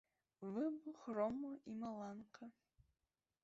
[0.53, 2.51] Выбух грому і маланка.